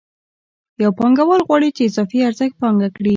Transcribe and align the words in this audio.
یو 0.83 0.91
پانګوال 0.99 1.41
غواړي 1.47 1.69
چې 1.75 1.81
اضافي 1.89 2.19
ارزښت 2.29 2.55
پانګه 2.61 2.89
کړي 2.95 3.09